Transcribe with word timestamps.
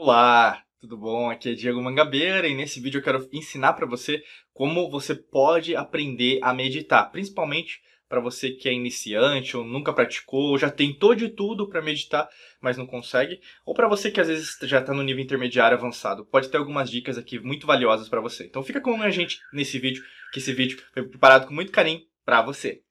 Olá, 0.00 0.62
tudo 0.80 0.96
bom? 0.96 1.28
Aqui 1.28 1.50
é 1.50 1.54
Diego 1.54 1.82
Mangabeira 1.82 2.46
e 2.46 2.54
nesse 2.54 2.78
vídeo 2.78 2.98
eu 2.98 3.02
quero 3.02 3.28
ensinar 3.32 3.72
para 3.72 3.84
você 3.84 4.22
como 4.54 4.88
você 4.88 5.12
pode 5.12 5.74
aprender 5.74 6.38
a 6.40 6.54
meditar, 6.54 7.10
principalmente 7.10 7.80
para 8.08 8.20
você 8.20 8.52
que 8.52 8.68
é 8.68 8.72
iniciante 8.72 9.56
ou 9.56 9.64
nunca 9.64 9.92
praticou, 9.92 10.50
ou 10.50 10.56
já 10.56 10.70
tentou 10.70 11.16
de 11.16 11.28
tudo 11.28 11.68
para 11.68 11.82
meditar, 11.82 12.28
mas 12.60 12.76
não 12.76 12.86
consegue, 12.86 13.40
ou 13.66 13.74
para 13.74 13.88
você 13.88 14.08
que 14.08 14.20
às 14.20 14.28
vezes 14.28 14.56
já 14.62 14.78
está 14.78 14.94
no 14.94 15.02
nível 15.02 15.24
intermediário 15.24 15.76
avançado. 15.76 16.24
Pode 16.24 16.48
ter 16.48 16.58
algumas 16.58 16.88
dicas 16.88 17.18
aqui 17.18 17.40
muito 17.40 17.66
valiosas 17.66 18.08
para 18.08 18.20
você. 18.20 18.46
Então 18.46 18.62
fica 18.62 18.80
com 18.80 19.02
a 19.02 19.10
gente 19.10 19.40
nesse 19.52 19.80
vídeo, 19.80 20.04
que 20.32 20.38
esse 20.38 20.52
vídeo 20.52 20.80
foi 20.94 21.02
preparado 21.08 21.48
com 21.48 21.52
muito 21.54 21.72
carinho 21.72 22.02
para 22.24 22.40
você. 22.40 22.82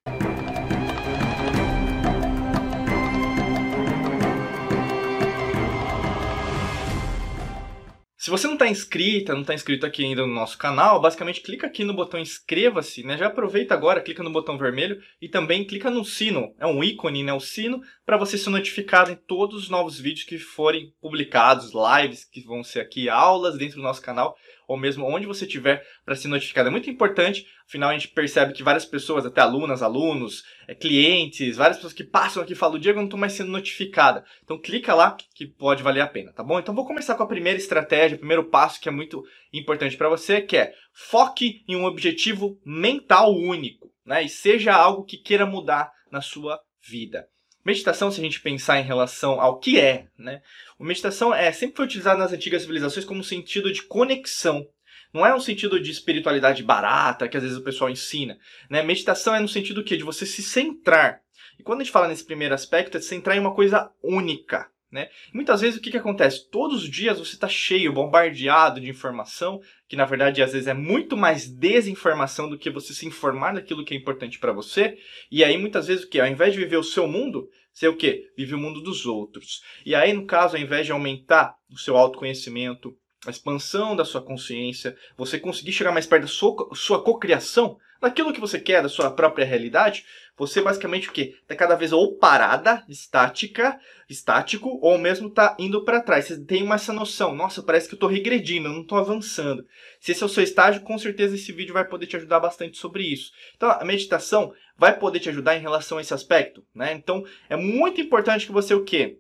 Se 8.28 8.32
você 8.32 8.46
não 8.46 8.56
está 8.56 8.68
inscrita, 8.68 9.34
não 9.34 9.40
está 9.40 9.54
inscrito 9.54 9.86
aqui 9.86 10.04
ainda 10.04 10.28
no 10.28 10.34
nosso 10.34 10.58
canal, 10.58 11.00
basicamente 11.00 11.40
clica 11.40 11.66
aqui 11.66 11.86
no 11.86 11.94
botão 11.94 12.20
inscreva-se, 12.20 13.02
né? 13.02 13.18
Já 13.18 13.28
aproveita 13.28 13.74
agora, 13.74 14.02
clica 14.02 14.22
no 14.22 14.30
botão 14.30 14.58
vermelho 14.58 15.02
e 15.22 15.30
também 15.30 15.64
clica 15.64 15.90
no 15.90 16.04
sino, 16.04 16.54
é 16.60 16.68
um 16.68 16.84
ícone, 16.84 17.24
né? 17.24 17.32
O 17.32 17.40
sino, 17.40 17.82
para 18.06 18.18
você 18.18 18.38
ser 18.38 18.50
notificado 18.50 19.10
em 19.10 19.16
todos 19.16 19.64
os 19.64 19.70
novos 19.70 19.98
vídeos 19.98 20.26
que 20.26 20.38
forem 20.38 20.94
publicados, 21.00 21.72
lives 21.72 22.26
que 22.26 22.42
vão 22.42 22.66
ser 22.66 22.82
aqui, 22.82 23.08
aulas 23.08 23.58
dentro 23.58 23.78
do 23.78 23.82
nosso 23.82 24.02
canal 24.02 24.36
ou 24.68 24.76
mesmo 24.76 25.06
onde 25.06 25.26
você 25.26 25.46
estiver 25.46 25.82
para 26.04 26.14
ser 26.14 26.28
notificado. 26.28 26.68
É 26.68 26.72
muito 26.72 26.90
importante, 26.90 27.48
afinal 27.66 27.90
a 27.90 27.94
gente 27.94 28.10
percebe 28.10 28.52
que 28.52 28.62
várias 28.62 28.84
pessoas, 28.84 29.26
até 29.26 29.40
alunas, 29.40 29.82
alunos, 29.82 30.44
é, 30.68 30.76
clientes, 30.76 31.56
várias 31.56 31.78
pessoas 31.78 31.94
que 31.94 32.04
passam 32.04 32.44
aqui 32.44 32.54
falam, 32.54 32.78
Diego, 32.78 32.98
eu 32.98 33.02
não 33.02 33.08
estou 33.08 33.20
mais 33.20 33.34
sendo 33.34 33.52
notificada. 33.52 34.26
Então 34.44 34.60
clica 34.60 34.94
lá 34.94 35.16
que 35.34 35.48
pode 35.48 35.82
valer 35.82 36.02
a 36.02 36.08
pena, 36.08 36.34
tá 36.34 36.44
bom? 36.44 36.60
Então 36.60 36.76
vou 36.76 36.86
começar 36.86 37.16
com 37.16 37.24
a 37.24 37.28
primeira 37.28 37.58
estratégia, 37.58 38.16
o 38.16 38.20
primeiro 38.20 38.44
passo 38.44 38.82
que 38.82 38.90
é 38.90 38.92
muito 38.92 39.24
importante 39.54 39.96
para 39.96 40.10
você, 40.10 40.42
que 40.42 40.58
é 40.58 40.74
foque 40.92 41.64
em 41.68 41.76
um 41.76 41.86
objetivo 41.86 42.60
mental 42.66 43.34
único, 43.34 43.90
né? 44.06 44.24
E 44.24 44.30
seja 44.30 44.74
algo 44.74 45.06
que 45.06 45.18
queira 45.18 45.46
mudar 45.46 45.92
na 46.12 46.22
sua 46.22 46.60
vida. 46.86 47.28
Meditação, 47.66 48.10
se 48.12 48.20
a 48.20 48.24
gente 48.24 48.42
pensar 48.42 48.80
em 48.80 48.84
relação 48.84 49.42
ao 49.42 49.60
que 49.60 49.80
é, 49.80 50.08
né? 50.18 50.42
A 50.80 50.84
meditação 50.84 51.34
é 51.34 51.52
sempre 51.52 51.78
foi 51.78 51.86
utilizada 51.86 52.20
nas 52.20 52.34
antigas 52.34 52.62
civilizações 52.62 53.06
como 53.06 53.22
um 53.22 53.24
sentido 53.24 53.72
de 53.72 53.84
conexão. 53.84 54.66
Não 55.14 55.26
é 55.26 55.34
um 55.34 55.40
sentido 55.40 55.80
de 55.80 55.92
espiritualidade 55.92 56.64
barata 56.64 57.28
que 57.28 57.38
às 57.38 57.44
vezes 57.44 57.58
o 57.58 57.64
pessoal 57.64 57.90
ensina. 57.90 58.38
Né? 58.70 58.84
Meditação 58.84 59.36
é 59.36 59.40
no 59.40 59.48
sentido 59.48 59.84
que 59.84 59.98
de 59.98 60.04
você 60.04 60.26
se 60.26 60.44
centrar. 60.44 61.22
E 61.60 61.64
quando 61.64 61.82
a 61.82 61.84
gente 61.84 61.94
fala 61.94 62.08
nesse 62.08 62.26
primeiro 62.26 62.54
aspecto, 62.54 62.98
é 62.98 63.00
de 63.00 63.06
centrar 63.06 63.36
em 63.36 63.40
uma 63.40 63.54
coisa 63.54 63.92
única. 64.04 64.70
Né? 64.90 65.10
muitas 65.34 65.60
vezes 65.60 65.78
o 65.78 65.82
que, 65.82 65.92
que 65.92 65.98
acontece? 65.98 66.50
Todos 66.50 66.84
os 66.84 66.90
dias 66.90 67.20
você 67.20 67.34
está 67.34 67.50
cheio, 67.50 67.92
bombardeado 67.92 68.80
de 68.80 68.90
informação, 68.90 69.60
que 69.86 69.98
na 69.98 70.06
verdade 70.06 70.42
às 70.42 70.54
vezes 70.54 70.66
é 70.66 70.74
muito 70.74 71.18
mais 71.18 71.46
desinformação 71.46 72.50
do 72.50 72.58
que 72.58 72.70
você 72.70 72.94
se 72.94 73.06
informar 73.06 73.54
daquilo 73.54 73.84
que 73.84 73.94
é 73.94 73.98
importante 73.98 74.40
para 74.40 74.54
você. 74.54 74.98
E 75.30 75.44
aí 75.44 75.58
muitas 75.58 75.88
vezes 75.88 76.06
o 76.06 76.10
que? 76.10 76.22
Ao 76.22 76.28
invés 76.28 76.54
de 76.54 76.60
viver 76.60 76.78
o 76.78 76.84
seu 76.84 77.06
mundo, 77.06 77.50
você 77.74 77.90
o 77.90 77.98
quê? 77.98 78.32
Vive 78.38 78.56
o 78.56 78.58
mundo 78.58 78.82
dos 78.82 79.06
outros. 79.06 79.62
E 79.86 79.94
aí 79.94 80.14
no 80.14 80.26
caso, 80.26 80.56
ao 80.56 80.62
invés 80.62 80.86
de 80.86 80.94
aumentar 80.94 81.58
o 81.70 81.78
seu 81.78 81.98
autoconhecimento, 81.98 82.98
a 83.26 83.30
expansão 83.30 83.96
da 83.96 84.06
sua 84.06 84.22
consciência, 84.22 84.96
você 85.18 85.40
conseguir 85.40 85.72
chegar 85.72 85.92
mais 85.92 86.06
perto 86.06 86.24
da 86.24 86.28
sua, 86.28 86.70
sua 86.76 87.04
cocriação, 87.04 87.78
daquilo 88.00 88.32
que 88.32 88.40
você 88.40 88.60
quer, 88.60 88.84
da 88.84 88.90
sua 88.90 89.10
própria 89.12 89.46
realidade, 89.46 90.06
você 90.38 90.62
basicamente 90.62 91.10
o 91.10 91.12
quê? 91.12 91.36
Está 91.42 91.56
cada 91.56 91.76
vez 91.76 91.92
ou 91.92 92.16
parada, 92.16 92.86
estática, 92.88 93.80
estático, 94.08 94.78
ou 94.82 94.98
mesmo 94.98 95.30
está 95.30 95.56
indo 95.58 95.84
para 95.84 96.02
trás. 96.02 96.26
Você 96.26 96.40
tem 96.40 96.62
uma, 96.62 96.76
essa 96.76 96.94
noção, 96.94 97.34
nossa, 97.34 97.64
parece 97.64 97.88
que 97.88 97.96
eu 97.96 97.98
estou 97.98 98.10
regredindo, 98.10 98.68
eu 98.68 98.74
não 98.74 98.82
estou 98.82 99.00
avançando. 99.00 99.66
Se 100.00 100.12
esse 100.12 100.22
é 100.22 100.26
o 100.26 100.30
seu 100.30 100.44
estágio, 100.44 100.82
com 100.82 100.98
certeza 100.98 101.36
esse 101.36 101.52
vídeo 101.52 101.74
vai 101.74 101.86
poder 101.86 102.06
te 102.06 102.16
ajudar 102.16 102.40
bastante 102.40 102.78
sobre 102.78 103.04
isso. 103.04 103.32
Então, 103.56 103.72
a 103.72 103.84
meditação 103.84 104.54
vai 104.78 104.98
poder 104.98 105.20
te 105.20 105.30
ajudar 105.30 105.56
em 105.56 105.62
relação 105.62 105.98
a 105.98 106.02
esse 106.02 106.14
aspecto, 106.14 106.64
né? 106.74 106.94
Então, 106.94 107.26
é 107.50 107.56
muito 107.56 108.00
importante 108.00 108.46
que 108.46 108.52
você 108.52 108.76
o 108.76 108.84
quê? 108.84 109.18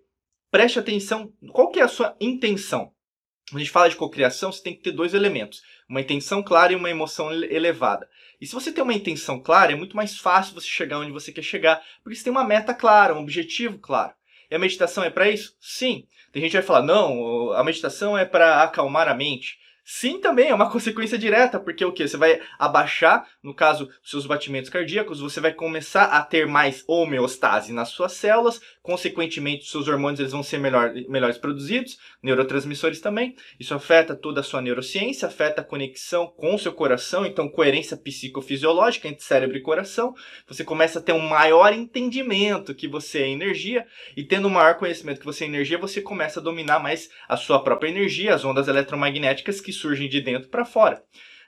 Preste 0.51 0.77
atenção, 0.77 1.33
qual 1.51 1.71
que 1.71 1.79
é 1.79 1.83
a 1.83 1.88
sua 1.88 2.16
intenção? 2.21 2.94
Quando 3.49 3.61
a 3.61 3.63
gente 3.63 3.71
fala 3.71 3.89
de 3.89 3.95
cocriação, 3.95 4.51
você 4.51 4.61
tem 4.61 4.75
que 4.75 4.81
ter 4.81 4.91
dois 4.91 5.13
elementos: 5.13 5.61
uma 5.87 6.01
intenção 6.01 6.43
clara 6.43 6.73
e 6.73 6.75
uma 6.75 6.89
emoção 6.89 7.31
elevada. 7.31 8.09
E 8.39 8.45
se 8.45 8.53
você 8.53 8.71
tem 8.71 8.83
uma 8.83 8.93
intenção 8.93 9.39
clara, 9.39 9.71
é 9.71 9.75
muito 9.75 9.95
mais 9.95 10.17
fácil 10.17 10.53
você 10.53 10.67
chegar 10.67 10.99
onde 10.99 11.11
você 11.11 11.31
quer 11.31 11.41
chegar, 11.41 11.81
porque 12.03 12.15
você 12.15 12.23
tem 12.23 12.31
uma 12.31 12.43
meta 12.43 12.73
clara, 12.73 13.15
um 13.15 13.21
objetivo 13.21 13.79
claro. 13.79 14.13
E 14.51 14.55
a 14.55 14.59
meditação 14.59 15.03
é 15.03 15.09
para 15.09 15.29
isso? 15.29 15.55
Sim. 15.59 16.07
Tem 16.31 16.41
gente 16.41 16.51
que 16.51 16.57
vai 16.57 16.65
falar: 16.65 16.83
não, 16.83 17.53
a 17.53 17.63
meditação 17.63 18.17
é 18.17 18.25
para 18.25 18.63
acalmar 18.63 19.07
a 19.07 19.13
mente. 19.13 19.57
Sim, 19.89 20.19
também 20.19 20.49
é 20.49 20.53
uma 20.53 20.67
consequência 20.69 21.17
direta, 21.17 21.57
porque 21.57 21.85
o 21.85 21.93
que? 21.93 22.05
Você 22.05 22.17
vai 22.17 22.41
abaixar, 22.59 23.25
no 23.41 23.55
caso, 23.55 23.89
seus 24.03 24.25
batimentos 24.25 24.69
cardíacos, 24.69 25.21
você 25.21 25.39
vai 25.39 25.53
começar 25.53 26.03
a 26.03 26.21
ter 26.21 26.45
mais 26.45 26.83
homeostase 26.85 27.71
nas 27.71 27.87
suas 27.87 28.11
células, 28.11 28.59
consequentemente, 28.83 29.69
seus 29.69 29.87
hormônios 29.87 30.19
eles 30.19 30.33
vão 30.33 30.43
ser 30.43 30.57
melhor, 30.57 30.93
melhores 31.07 31.37
produzidos, 31.37 31.97
neurotransmissores 32.21 32.99
também. 32.99 33.37
Isso 33.57 33.73
afeta 33.73 34.13
toda 34.13 34.41
a 34.41 34.43
sua 34.43 34.61
neurociência, 34.61 35.25
afeta 35.25 35.61
a 35.61 35.63
conexão 35.63 36.27
com 36.27 36.53
o 36.53 36.59
seu 36.59 36.73
coração, 36.73 37.25
então 37.25 37.47
coerência 37.47 37.95
psicofisiológica 37.95 39.07
entre 39.07 39.23
cérebro 39.23 39.55
e 39.55 39.61
coração. 39.61 40.13
Você 40.49 40.65
começa 40.65 40.99
a 40.99 41.01
ter 41.01 41.13
um 41.13 41.29
maior 41.29 41.71
entendimento 41.71 42.75
que 42.75 42.89
você 42.89 43.19
é 43.19 43.29
energia, 43.29 43.87
e 44.17 44.23
tendo 44.23 44.49
um 44.49 44.51
maior 44.51 44.75
conhecimento 44.75 45.19
que 45.21 45.25
você 45.25 45.45
é 45.45 45.47
energia, 45.47 45.77
você 45.77 46.01
começa 46.01 46.41
a 46.41 46.43
dominar 46.43 46.79
mais 46.79 47.09
a 47.29 47.37
sua 47.37 47.63
própria 47.63 47.89
energia, 47.89 48.35
as 48.35 48.43
ondas 48.43 48.67
eletromagnéticas 48.67 49.61
que 49.61 49.76
surgem 49.77 50.09
de 50.09 50.21
dentro 50.21 50.49
para 50.49 50.65
fora. 50.65 51.03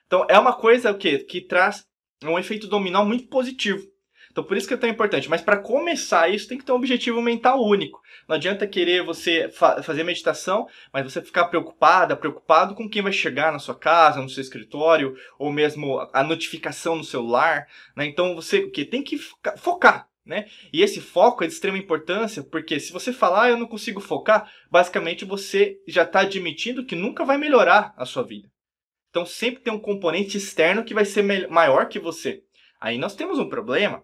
Então 0.08 0.26
é 0.30 0.38
uma 0.38 0.54
coisa 0.54 0.92
o 0.92 0.98
quê? 0.98 1.20
que 1.20 1.42
traz 1.42 1.86
um 2.24 2.38
efeito 2.38 2.68
dominó 2.68 3.06
muito 3.06 3.28
positivo. 3.28 3.88
Então 4.32 4.44
por 4.44 4.58
isso 4.58 4.68
que 4.68 4.74
é 4.74 4.78
tão 4.78 4.90
importante. 4.90 5.30
Mas 5.30 5.42
para 5.42 5.58
começar 5.58 6.30
isso 6.30 6.48
tem 6.48 6.58
que 6.58 6.64
ter 6.66 6.72
um 6.72 6.76
objetivo 6.76 7.22
mental 7.22 7.64
único. 7.64 8.02
Não 8.28 8.36
adianta 8.36 8.68
querer 8.68 9.04
você 9.04 9.50
fa 9.50 9.82
fazer 9.82 10.04
meditação, 10.04 10.68
mas 10.94 11.04
você 11.04 11.22
ficar 11.22 11.46
preocupada, 11.46 12.16
preocupado 12.16 12.76
com 12.76 12.90
quem 12.90 13.02
vai 13.02 13.12
chegar 13.12 13.52
na 13.52 13.60
sua 13.60 13.76
casa, 13.76 14.22
no 14.22 14.30
seu 14.30 14.42
escritório, 14.42 15.16
ou 15.38 15.52
mesmo 15.52 16.00
a 16.14 16.24
notificação 16.24 16.96
no 16.96 17.04
celular. 17.04 17.68
Né? 17.96 18.06
Então 18.06 18.36
você 18.36 18.60
o 18.60 18.72
que 18.72 18.86
tem 18.86 19.04
que 19.04 19.18
focar. 19.58 20.09
Né? 20.30 20.46
E 20.72 20.84
esse 20.84 21.02
foco 21.02 21.44
é 21.44 21.48
de 21.48 21.54
extrema 21.54 21.80
importância, 21.80 22.44
porque 22.44 22.80
se 22.80 22.94
você 22.94 23.12
falar, 23.12 23.46
ah, 23.46 23.50
eu 23.50 23.58
não 23.58 23.66
consigo 23.66 24.00
focar, 24.00 24.48
basicamente 24.70 25.26
você 25.26 25.80
já 25.88 26.04
está 26.04 26.20
admitindo 26.20 26.86
que 26.86 26.96
nunca 26.96 27.26
vai 27.26 27.36
melhorar 27.36 27.96
a 27.98 28.06
sua 28.06 28.22
vida. 28.22 28.48
Então 29.10 29.26
sempre 29.26 29.64
tem 29.64 29.74
um 29.74 29.80
componente 29.80 30.38
externo 30.38 30.84
que 30.84 30.94
vai 30.94 31.04
ser 31.04 31.24
maior 31.50 31.90
que 31.90 31.98
você. 31.98 32.44
Aí 32.80 33.00
nós 33.00 33.16
temos 33.16 33.40
um 33.40 33.50
problema. 33.50 34.04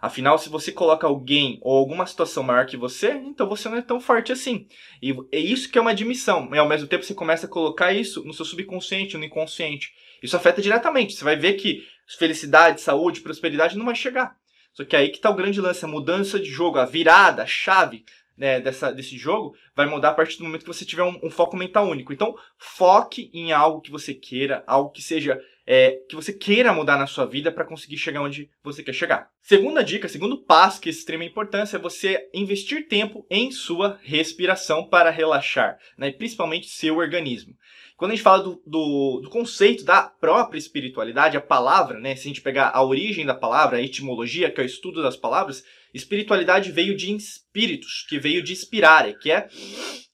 Afinal, 0.00 0.38
se 0.38 0.48
você 0.48 0.72
coloca 0.72 1.06
alguém 1.06 1.58
ou 1.60 1.76
alguma 1.76 2.06
situação 2.06 2.42
maior 2.42 2.64
que 2.64 2.78
você, 2.78 3.10
então 3.10 3.46
você 3.46 3.68
não 3.68 3.76
é 3.76 3.82
tão 3.82 4.00
forte 4.00 4.32
assim. 4.32 4.66
E 5.02 5.14
é 5.30 5.38
isso 5.38 5.70
que 5.70 5.76
é 5.76 5.80
uma 5.80 5.90
admissão. 5.90 6.48
E 6.54 6.58
ao 6.58 6.68
mesmo 6.68 6.88
tempo 6.88 7.04
você 7.04 7.12
começa 7.12 7.44
a 7.44 7.50
colocar 7.50 7.92
isso 7.92 8.24
no 8.24 8.32
seu 8.32 8.46
subconsciente, 8.46 9.18
no 9.18 9.24
inconsciente. 9.24 9.92
Isso 10.22 10.38
afeta 10.38 10.62
diretamente. 10.62 11.12
Você 11.12 11.22
vai 11.22 11.36
ver 11.36 11.52
que 11.54 11.86
felicidade, 12.18 12.80
saúde, 12.80 13.20
prosperidade 13.20 13.76
não 13.76 13.84
vai 13.84 13.94
chegar. 13.94 14.42
Só 14.74 14.84
que 14.84 14.96
aí 14.96 15.08
que 15.08 15.16
está 15.16 15.30
o 15.30 15.34
grande 15.34 15.60
lance, 15.60 15.84
a 15.84 15.88
mudança 15.88 16.38
de 16.38 16.50
jogo, 16.50 16.78
a 16.78 16.84
virada, 16.84 17.44
a 17.44 17.46
chave 17.46 18.04
né, 18.36 18.60
dessa, 18.60 18.92
desse 18.92 19.16
jogo 19.16 19.54
vai 19.74 19.86
mudar 19.86 20.10
a 20.10 20.14
partir 20.14 20.38
do 20.38 20.44
momento 20.44 20.62
que 20.62 20.72
você 20.72 20.84
tiver 20.84 21.04
um, 21.04 21.18
um, 21.22 21.30
foco 21.30 21.56
mental 21.56 21.88
único. 21.88 22.12
Então, 22.12 22.34
foque 22.58 23.30
em 23.32 23.52
algo 23.52 23.80
que 23.80 23.90
você 23.90 24.12
queira, 24.12 24.64
algo 24.66 24.90
que 24.90 25.00
seja 25.00 25.40
é, 25.66 25.98
que 26.08 26.14
você 26.14 26.32
queira 26.32 26.72
mudar 26.72 26.98
na 26.98 27.06
sua 27.06 27.24
vida 27.24 27.50
para 27.50 27.64
conseguir 27.64 27.96
chegar 27.96 28.22
onde 28.22 28.50
você 28.62 28.82
quer 28.82 28.92
chegar. 28.92 29.30
Segunda 29.40 29.82
dica, 29.82 30.08
segundo 30.08 30.42
passo 30.42 30.80
que 30.80 30.88
é 30.88 30.92
de 30.92 30.98
extrema 30.98 31.24
importância 31.24 31.76
é 31.76 31.80
você 31.80 32.28
investir 32.34 32.88
tempo 32.88 33.26
em 33.30 33.50
sua 33.50 33.98
respiração 34.02 34.86
para 34.88 35.10
relaxar, 35.10 35.78
né, 35.96 36.10
principalmente 36.10 36.68
seu 36.68 36.96
organismo. 36.98 37.54
Quando 37.96 38.10
a 38.10 38.14
gente 38.14 38.24
fala 38.24 38.42
do, 38.42 38.62
do, 38.66 39.20
do, 39.22 39.30
conceito 39.30 39.84
da 39.84 40.02
própria 40.02 40.58
espiritualidade, 40.58 41.36
a 41.36 41.40
palavra, 41.40 41.98
né, 42.00 42.16
se 42.16 42.22
a 42.22 42.28
gente 42.28 42.42
pegar 42.42 42.72
a 42.74 42.82
origem 42.82 43.24
da 43.24 43.34
palavra, 43.34 43.78
a 43.78 43.82
etimologia, 43.82 44.50
que 44.50 44.60
é 44.60 44.64
o 44.64 44.66
estudo 44.66 45.00
das 45.00 45.16
palavras, 45.16 45.64
espiritualidade 45.94 46.72
veio 46.72 46.96
de 46.96 47.14
espíritos, 47.14 48.04
que 48.08 48.18
veio 48.18 48.42
de 48.42 48.52
inspirar, 48.52 49.12
que 49.14 49.30
é 49.30 49.48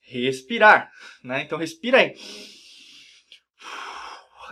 respirar. 0.03 0.91
Né? 1.25 1.43
Então 1.43 1.58
respira 1.58 1.99
aí 1.99 2.14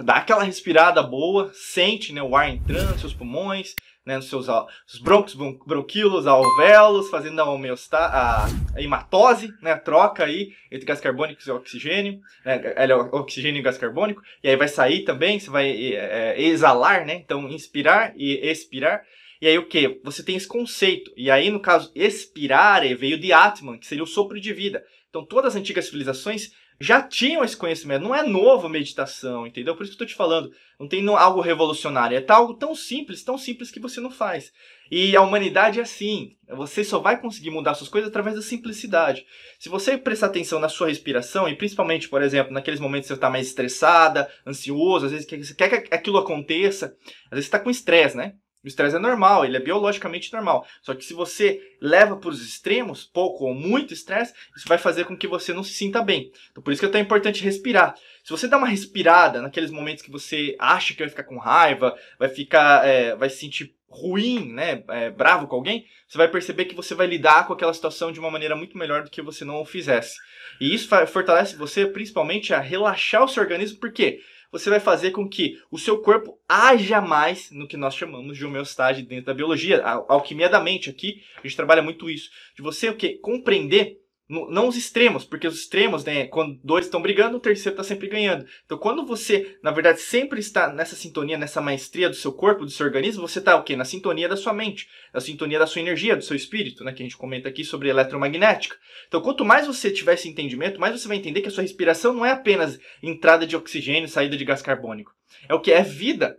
dá 0.02 0.14
aquela 0.14 0.42
respirada 0.42 1.02
boa, 1.02 1.50
sente 1.52 2.12
né, 2.12 2.22
o 2.22 2.36
ar 2.36 2.48
entrando 2.48 2.92
nos 2.92 3.00
seus 3.00 3.14
pulmões, 3.14 3.74
né, 4.08 4.16
nos 4.16 4.30
seus 4.30 4.46
os 4.48 4.98
broncos, 5.00 5.34
bronquíolos, 5.34 6.26
alvéolos, 6.26 7.10
fazendo 7.10 7.40
a, 7.40 7.50
homeostá, 7.50 8.06
a, 8.06 8.46
a 8.74 8.82
hematose, 8.82 9.52
né, 9.60 9.76
troca 9.76 10.24
aí 10.24 10.52
entre 10.72 10.86
gás 10.86 10.98
carbônico 10.98 11.42
e 11.46 11.50
oxigênio, 11.50 12.18
né, 12.42 12.72
é 12.74 12.94
oxigênio 12.94 13.60
e 13.60 13.62
gás 13.62 13.76
carbônico, 13.76 14.22
e 14.42 14.48
aí 14.48 14.56
vai 14.56 14.66
sair 14.66 15.04
também, 15.04 15.38
você 15.38 15.50
vai 15.50 15.68
é, 15.68 16.34
é, 16.36 16.42
exalar, 16.42 17.04
né, 17.04 17.16
então 17.16 17.46
inspirar 17.50 18.14
e 18.16 18.34
expirar, 18.48 19.02
e 19.42 19.46
aí 19.46 19.58
o 19.58 19.66
que? 19.66 20.00
Você 20.02 20.24
tem 20.24 20.36
esse 20.36 20.48
conceito, 20.48 21.12
e 21.14 21.30
aí 21.30 21.50
no 21.50 21.60
caso 21.60 21.92
expirar 21.94 22.82
veio 22.96 23.18
de 23.18 23.30
Atman, 23.32 23.78
que 23.78 23.86
seria 23.86 24.02
o 24.02 24.06
sopro 24.06 24.40
de 24.40 24.52
vida. 24.52 24.82
Então 25.10 25.24
todas 25.24 25.54
as 25.54 25.60
antigas 25.60 25.84
civilizações 25.84 26.50
já 26.80 27.02
tinham 27.02 27.42
esse 27.42 27.56
conhecimento. 27.56 28.02
Não 28.02 28.14
é 28.14 28.22
novo 28.22 28.68
meditação, 28.68 29.46
entendeu? 29.46 29.74
Por 29.74 29.82
isso 29.82 29.92
que 29.92 30.02
eu 30.02 30.06
tô 30.06 30.10
te 30.10 30.16
falando. 30.16 30.50
Não 30.78 30.86
tem 30.86 31.06
algo 31.08 31.40
revolucionário. 31.40 32.16
É 32.16 32.32
algo 32.32 32.54
tão 32.54 32.74
simples, 32.74 33.24
tão 33.24 33.36
simples 33.36 33.70
que 33.70 33.80
você 33.80 34.00
não 34.00 34.10
faz. 34.10 34.52
E 34.90 35.16
a 35.16 35.20
humanidade 35.20 35.80
é 35.80 35.82
assim. 35.82 36.36
Você 36.48 36.84
só 36.84 37.00
vai 37.00 37.20
conseguir 37.20 37.50
mudar 37.50 37.74
suas 37.74 37.90
coisas 37.90 38.08
através 38.08 38.36
da 38.36 38.42
simplicidade. 38.42 39.26
Se 39.58 39.68
você 39.68 39.98
prestar 39.98 40.26
atenção 40.26 40.60
na 40.60 40.68
sua 40.68 40.88
respiração, 40.88 41.48
e 41.48 41.56
principalmente, 41.56 42.08
por 42.08 42.22
exemplo, 42.22 42.52
naqueles 42.52 42.80
momentos 42.80 43.06
que 43.06 43.14
você 43.14 43.18
está 43.18 43.28
mais 43.28 43.48
estressada, 43.48 44.30
ansioso, 44.46 45.06
às 45.06 45.12
vezes 45.12 45.52
quer 45.52 45.82
que 45.82 45.94
aquilo 45.94 46.18
aconteça, 46.18 46.96
às 47.26 47.30
vezes 47.32 47.46
você 47.46 47.48
está 47.48 47.58
com 47.58 47.70
estresse, 47.70 48.16
né? 48.16 48.34
O 48.68 48.70
estresse 48.70 48.96
é 48.96 48.98
normal, 48.98 49.46
ele 49.46 49.56
é 49.56 49.60
biologicamente 49.60 50.30
normal. 50.30 50.66
Só 50.82 50.94
que 50.94 51.02
se 51.02 51.14
você 51.14 51.58
leva 51.80 52.16
para 52.16 52.28
os 52.28 52.46
extremos, 52.46 53.02
pouco 53.02 53.46
ou 53.46 53.54
muito 53.54 53.94
estresse, 53.94 54.34
isso 54.54 54.68
vai 54.68 54.76
fazer 54.76 55.06
com 55.06 55.16
que 55.16 55.26
você 55.26 55.54
não 55.54 55.64
se 55.64 55.72
sinta 55.72 56.02
bem. 56.02 56.30
Então 56.50 56.62
por 56.62 56.70
isso 56.70 56.80
que 56.80 56.86
é 56.86 56.90
tão 56.90 57.00
importante 57.00 57.42
respirar. 57.42 57.94
Se 58.22 58.30
você 58.30 58.46
dá 58.46 58.58
uma 58.58 58.68
respirada 58.68 59.40
naqueles 59.40 59.70
momentos 59.70 60.02
que 60.02 60.10
você 60.10 60.54
acha 60.58 60.92
que 60.92 61.00
vai 61.00 61.08
ficar 61.08 61.24
com 61.24 61.38
raiva, 61.38 61.96
vai 62.18 62.28
ficar, 62.28 62.86
é, 62.86 63.16
vai 63.16 63.30
se 63.30 63.38
sentir 63.38 63.74
ruim, 63.88 64.52
né, 64.52 64.84
é, 64.90 65.08
bravo 65.08 65.46
com 65.46 65.56
alguém, 65.56 65.86
você 66.06 66.18
vai 66.18 66.28
perceber 66.28 66.66
que 66.66 66.74
você 66.74 66.94
vai 66.94 67.06
lidar 67.06 67.46
com 67.46 67.54
aquela 67.54 67.72
situação 67.72 68.12
de 68.12 68.20
uma 68.20 68.30
maneira 68.30 68.54
muito 68.54 68.76
melhor 68.76 69.02
do 69.02 69.10
que 69.10 69.22
você 69.22 69.46
não 69.46 69.62
o 69.62 69.64
fizesse. 69.64 70.18
E 70.60 70.74
isso 70.74 70.90
fortalece 71.06 71.56
você 71.56 71.86
principalmente 71.86 72.52
a 72.52 72.60
relaxar 72.60 73.24
o 73.24 73.28
seu 73.28 73.42
organismo, 73.42 73.78
porque 73.80 74.20
você 74.50 74.70
vai 74.70 74.80
fazer 74.80 75.10
com 75.10 75.28
que 75.28 75.60
o 75.70 75.78
seu 75.78 76.00
corpo 76.00 76.38
haja 76.48 77.00
mais 77.00 77.50
no 77.50 77.68
que 77.68 77.76
nós 77.76 77.94
chamamos 77.94 78.36
de 78.36 78.44
homeostase 78.44 79.02
dentro 79.02 79.26
da 79.26 79.34
biologia, 79.34 79.82
a 79.82 80.04
alquimia 80.08 80.48
da 80.48 80.60
mente 80.60 80.88
aqui, 80.90 81.22
a 81.36 81.46
gente 81.46 81.56
trabalha 81.56 81.82
muito 81.82 82.08
isso, 82.08 82.30
de 82.56 82.62
você 82.62 82.88
o 82.88 82.96
que 82.96 83.18
compreender 83.18 84.00
não 84.28 84.68
os 84.68 84.76
extremos, 84.76 85.24
porque 85.24 85.48
os 85.48 85.58
extremos, 85.58 86.04
né, 86.04 86.26
quando 86.26 86.60
dois 86.62 86.84
estão 86.84 87.00
brigando, 87.00 87.38
o 87.38 87.40
terceiro 87.40 87.70
está 87.70 87.82
sempre 87.82 88.08
ganhando. 88.08 88.46
Então, 88.66 88.76
quando 88.76 89.06
você, 89.06 89.58
na 89.62 89.70
verdade, 89.70 90.00
sempre 90.02 90.38
está 90.38 90.70
nessa 90.70 90.94
sintonia, 90.94 91.38
nessa 91.38 91.62
maestria 91.62 92.10
do 92.10 92.14
seu 92.14 92.30
corpo, 92.30 92.66
do 92.66 92.70
seu 92.70 92.84
organismo, 92.84 93.26
você 93.26 93.38
está 93.38 93.56
o 93.56 93.62
quê? 93.62 93.74
Na 93.74 93.86
sintonia 93.86 94.28
da 94.28 94.36
sua 94.36 94.52
mente, 94.52 94.86
na 95.14 95.20
sintonia 95.20 95.58
da 95.58 95.66
sua 95.66 95.80
energia, 95.80 96.14
do 96.14 96.22
seu 96.22 96.36
espírito, 96.36 96.84
né, 96.84 96.92
que 96.92 97.02
a 97.02 97.06
gente 97.06 97.16
comenta 97.16 97.48
aqui 97.48 97.64
sobre 97.64 97.88
eletromagnética. 97.88 98.76
Então, 99.06 99.22
quanto 99.22 99.46
mais 99.46 99.66
você 99.66 99.90
tiver 99.90 100.12
esse 100.12 100.28
entendimento, 100.28 100.78
mais 100.78 101.00
você 101.00 101.08
vai 101.08 101.16
entender 101.16 101.40
que 101.40 101.48
a 101.48 101.50
sua 101.50 101.62
respiração 101.62 102.12
não 102.12 102.26
é 102.26 102.30
apenas 102.30 102.78
entrada 103.02 103.46
de 103.46 103.56
oxigênio, 103.56 104.08
saída 104.08 104.36
de 104.36 104.44
gás 104.44 104.60
carbônico. 104.60 105.12
É 105.48 105.54
o 105.54 105.60
que 105.60 105.72
é 105.72 105.82
vida. 105.82 106.38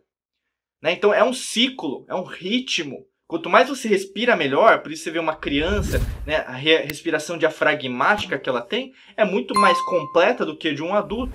Né? 0.79 0.91
Então, 0.91 1.11
é 1.11 1.23
um 1.23 1.33
ciclo, 1.33 2.05
é 2.07 2.13
um 2.13 2.23
ritmo. 2.23 3.07
Quanto 3.29 3.47
mais 3.47 3.69
você 3.69 3.87
respira 3.87 4.35
melhor, 4.35 4.81
por 4.81 4.91
isso 4.91 5.03
você 5.03 5.11
vê 5.11 5.19
uma 5.19 5.35
criança, 5.35 6.01
né, 6.25 6.37
a 6.37 6.53
respiração 6.53 7.37
diafragmática 7.37 8.39
que 8.39 8.49
ela 8.49 8.59
tem 8.59 8.91
é 9.15 9.23
muito 9.23 9.53
mais 9.53 9.79
completa 9.81 10.43
do 10.43 10.57
que 10.57 10.73
de 10.73 10.81
um 10.81 10.95
adulto. 10.95 11.31